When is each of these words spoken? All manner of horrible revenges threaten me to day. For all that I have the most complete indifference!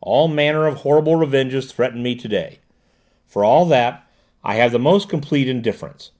All 0.00 0.26
manner 0.26 0.66
of 0.66 0.78
horrible 0.78 1.14
revenges 1.14 1.70
threaten 1.70 2.02
me 2.02 2.16
to 2.16 2.26
day. 2.26 2.58
For 3.28 3.44
all 3.44 3.64
that 3.66 4.02
I 4.42 4.56
have 4.56 4.72
the 4.72 4.78
most 4.80 5.08
complete 5.08 5.48
indifference! 5.48 6.10